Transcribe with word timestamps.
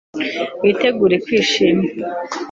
Witegure 0.61 1.15
kwishima 1.25 1.85